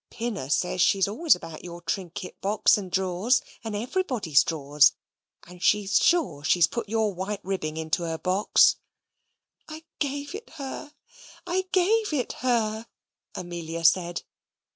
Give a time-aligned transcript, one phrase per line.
[0.09, 4.93] Pinner says she's always about your trinket box and drawers, and everybody's drawers,
[5.45, 8.77] and she's sure she's put your white ribbing into her box."
[9.67, 10.95] "I gave it her,
[11.45, 12.87] I gave it her,"
[13.35, 14.23] Amelia said.